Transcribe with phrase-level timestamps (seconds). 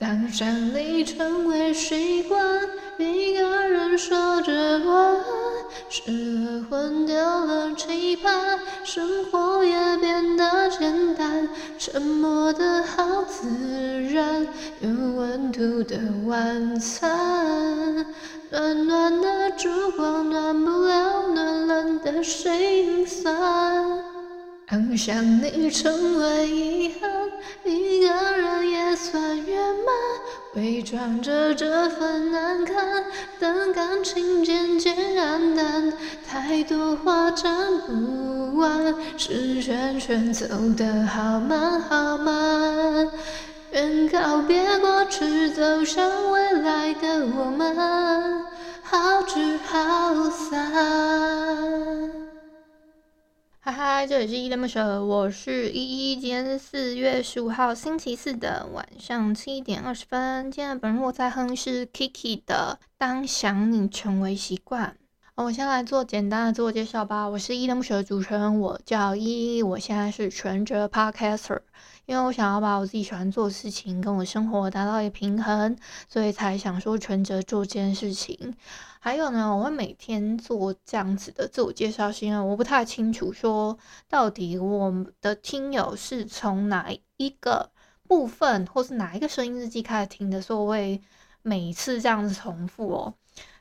[0.00, 2.42] 当想你成为习惯，
[2.96, 5.24] 一个人说着晚安，
[5.90, 6.10] 失
[6.42, 11.46] 了魂，丢了期盼，生活也变得简单，
[11.78, 13.46] 沉默的好自
[14.10, 14.48] 然，
[14.80, 18.06] 有温度的晚餐，
[18.50, 24.09] 暖暖的烛光暖不了暖冷的心酸。
[24.70, 27.10] 当想你成为遗憾，
[27.64, 29.92] 一个人也算圆满，
[30.54, 33.04] 伪装着这份难堪，
[33.40, 35.92] 等感情渐渐黯淡，
[36.24, 40.46] 太多话讲不完，时圈圈走
[40.76, 43.10] 得好慢好慢，
[43.72, 48.44] 愿告别过去，走向未来的我们，
[48.84, 52.29] 好聚好散。
[53.62, 56.16] 嗨嗨，这里是依依恋不舍，我是依依。
[56.16, 60.50] 今天是四月十五号星期四的晚上七点二十分。
[60.50, 64.96] 今天的本人我在哼是 Kiki 的《当想你成为习惯》。
[65.42, 67.26] 我先来做简单的自我介绍吧。
[67.26, 69.62] 我是依依恋不舍的主持人，我叫依依。
[69.62, 71.60] 我现在是全职 Podcaster，
[72.04, 75.74] 因为我想要把我自己喜欢做的事情跟我生活达到一个平衡，
[76.10, 78.54] 所以才想说全职做这件事情。
[78.98, 83.78] 还有呢，我会每天做这样子的自我介绍，是因为我不太清楚说
[84.10, 87.70] 到底我的听友是从哪一个
[88.06, 91.00] 部分，或是哪一个声音日记开始听的，所以我会
[91.40, 93.14] 每次这样子重复哦。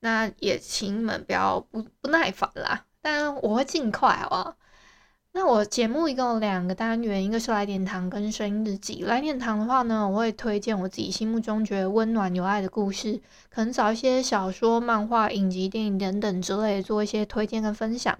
[0.00, 4.56] 那也请你们不要不不耐烦啦，但我会尽快，好不好？
[5.32, 9.04] 那我节目一共有两个单元，一个是来点糖跟声音日记。
[9.04, 18.18] 来点糖的话呢，我会推荐我自己心目中觉得温暖有爱的故事，可能找一些小说、漫画、影集、电影等等之类做一些推荐跟分享。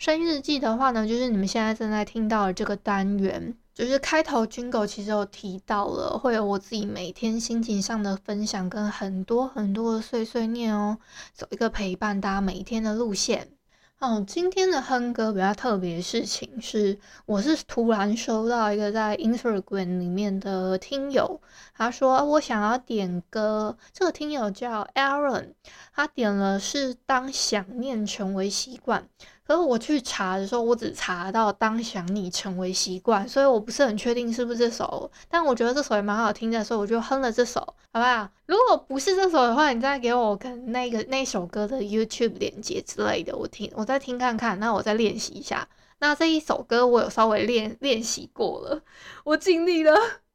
[0.00, 10.98] 声音日记的话呢，就是你们现在正在听到的这个单元，就是开头 Jingle 其实有提到了，会有我自己每天心情上的分享跟很多很多的碎碎念哦，
[11.32, 13.52] 走一个陪伴大家每一天的路线。
[14.00, 21.40] 哦，今天的哼歌比较特别的事情是，我是突然收到一个在 Instagram 里面的听友，
[21.76, 25.52] 他说我想要点歌，这个听友叫 Aaron，
[25.98, 29.04] 他点了是当想念成为习惯。
[29.44, 37.58] 可是我去查的时候，我只查到当想你成为习惯，所以我不是很确定是不是这首，但我觉得这首也蛮好听的，所以我就哼了这首，
[37.92, 38.28] 好不好？
[38.46, 45.68] 如果不是这首的话，你再给我跟那个那首歌的 YouTube 连接之类的，我听，我再听看看，那我再练习一下。
[45.98, 48.80] 那这一首歌我有稍微练练习过了，
[49.24, 49.92] 我尽力了，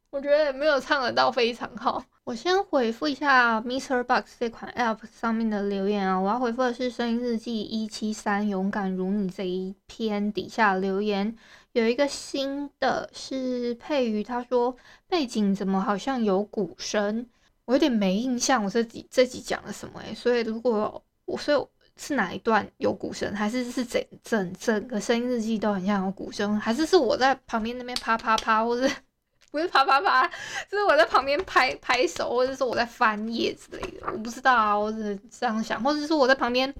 [0.09, 2.03] 我觉得没有唱得到非常好。
[2.25, 11.35] 我先回复一下 MixerBox 这款 App 上面的留言啊，我要回复的是声音日记一七三勇敢如你这一篇底下留言，
[11.73, 14.73] 有一个新的是佩瑜，他说
[15.09, 17.27] 背景怎么好像有鼓声，
[17.65, 21.67] 我有点没印象，我这集这集讲了什么诶、欸，所以如果我所以
[21.97, 28.89] 是哪一段有鼓声，还是是整整整个声音日记都很像有鼓声，还是是我在旁边那边啪啪啪，或者？
[29.53, 30.27] 不是啪啪啪，
[30.67, 36.73] 就是我在旁边拍拍手，或者说我在翻页之类的，我不知道啊，我只是这样想，或者说我在旁边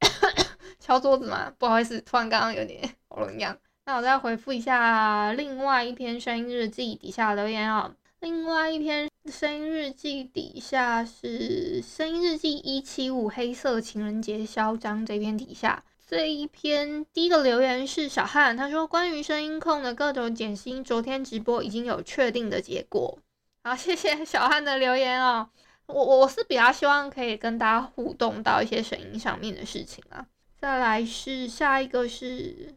[0.78, 3.56] 敲桌子嘛，不好意思，突然刚刚有点喉咙痒。
[3.86, 7.90] 那我再回复一下另外一篇声音日记底下留言啊、
[8.20, 15.82] 另外一篇声音日记底下是声音日记一七五黑色情人节嚣张这篇底下。
[16.12, 23.18] 这一篇第一个留言是小汉，他说关于声音控的各种减薪，昨天直播已经有确定的结果。
[23.64, 25.48] 好，谢谢小汉的留言哦。
[25.86, 30.26] 我我是比较希望可以跟大家互动到一些声音上面的事情啊。
[30.60, 32.74] 再来是下一个是，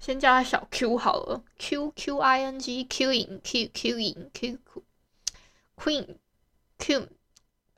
[0.00, 4.58] 先叫他小 Q 好了，Q Q I N G Q in Q Q in Q
[5.76, 6.16] Queen
[6.78, 7.08] Q。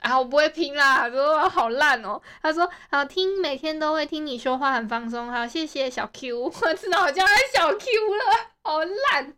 [0.04, 2.20] 啊，我不会拼啦，说好烂哦。
[2.42, 5.32] 他说好听，每天都会听你说话，很放松。
[5.32, 9.34] 好，谢谢小 Q， 我知道我叫他小 Q 了，好烂。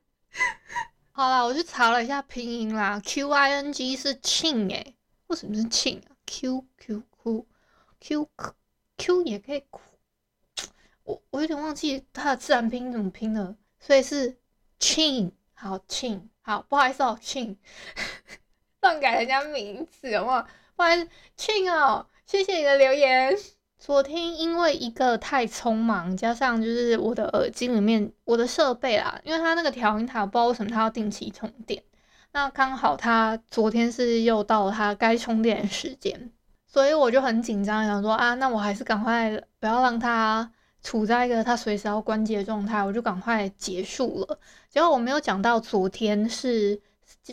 [1.13, 4.97] 好啦，我去查了一下拼音啦，Q I N G 是庆诶，
[5.29, 7.47] 为什么是庆啊？Q Q Q
[8.01, 8.29] Q
[8.99, 9.81] Q 也可以哭，
[11.05, 14.37] 我我有点忘记它的自然拼音怎么拼了，所以是
[14.81, 16.29] 庆，好庆。
[16.43, 17.59] 好，不好意思哦，庆，
[18.87, 20.47] 乱改人家名字，好不好？
[20.77, 23.37] 不好意思，庆哦，谢谢你的留言。
[23.81, 31.83] 昨天因为一个太匆忙，加上就是我的耳机里面我的设备啦，因为它那个调音台不知道为什么它要定期充电，
[32.33, 36.31] 那刚好它昨天是又到了它该充电的时间，
[36.69, 40.49] 所以我就很紧张，想说啊，那我还是赶快不要让它
[40.81, 44.39] 处在一个它随时要关机的状态，我就赶快结束了。
[44.71, 46.81] 结果我没有讲到昨天是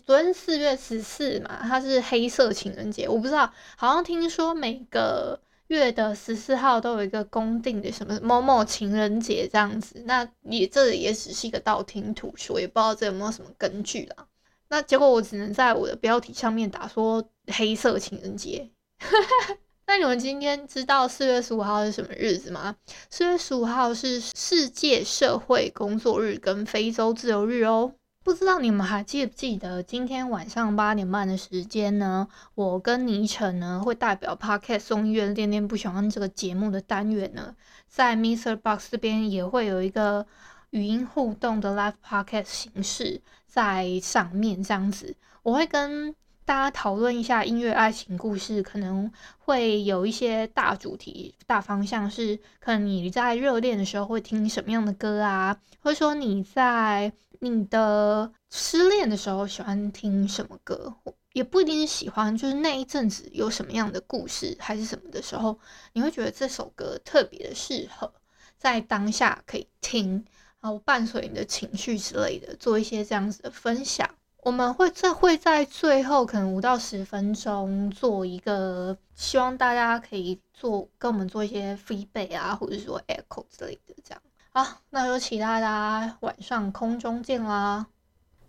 [0.05, 5.39] 昨天四月十四嘛，它是黑色情人节，我不知道，好像听说每个。
[5.67, 14.27] 月的十四号都有一个公定的什么某某情人节这样子，那也这也只是一个道听途说，也不知道这有没有什么根据啦。
[14.67, 18.69] 那结果我只能在我的标题上面打说黑色情人节。
[19.87, 22.75] 那你们今天知道四月十五号是什么日子吗？
[23.09, 27.93] 四月十五号是世界社会工作日跟非洲自由日哦。
[28.23, 32.25] 不知道你们还记不记得今天晚上八点半的时间呢？
[32.55, 37.53] 我跟倪晨呢会代表 Podcast 送音乐恋恋不喜欢这个节目的单元呢，
[37.89, 38.55] 在 Mr.
[38.55, 40.25] Box 这边也会有一个
[40.69, 57.11] 语音互动的 Live Podcast 形式在上面，这样子我会跟大家讨论一下音乐爱情故事，可能会有一些大主题、大方向是，可能你在热恋的时候会听什么样的歌啊，或者说你在。
[57.39, 60.95] 你的失恋的时候喜欢听什么歌？
[61.33, 65.59] 也不一定是喜欢，就是那一阵子有什么样的故事还是什么的时候，
[65.91, 68.13] 你会觉得这首歌特别的适合
[68.57, 70.23] 在当下可以听，
[70.61, 74.09] 然后伴随你的情绪之类的，做一些这样子的分享。
[74.45, 84.21] 我们会在会在最后可能五到十分钟做一个，希望大家可以做跟我们做一些 feedback 啊，或者说 echo 之类的这样。
[84.51, 87.87] 好，那就期待大家晚上空中见啦！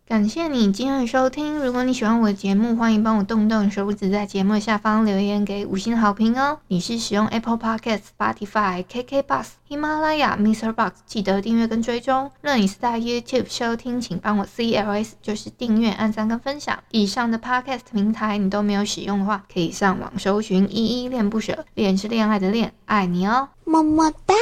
[0.06, 1.58] 感谢你今天的收听。
[1.60, 6.58] 如果你喜欢我的节目，欢迎帮我动动手指，在节目下方留言给五星好评哦。
[6.66, 10.72] 你是使用 Apple Podcast、Spotify、KK Bus、喜马拉雅、Mr.
[10.72, 12.30] Box，记得订阅跟追踪。
[12.42, 16.78] 若你是在 YouTube 收听，请帮我 CLS，就是订阅、按赞跟分享。
[16.92, 24.34] 以上的 Podcast 平台你都没有使用的话，可以上网搜寻依依恋不舍，恋是恋爱的恋，爱你哦，么么哒。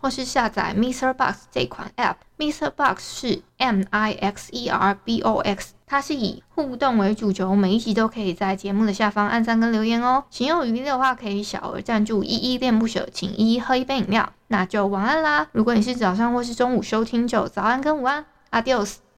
[0.00, 10.24] 或是下载 MixerBox 这款 App，MixerBox 是 M I X E R B O X，它是以互动为主轴，每一集都可以在节目的下方按赞跟留言哦。
[10.30, 14.32] 情有余力的话，可以小额赞助依依恋不舍，请依依喝一杯饮料。
[14.46, 15.48] 那就晚安啦！
[15.52, 19.01] 如果你是早上或是中午收听，就早安跟午安，Adios。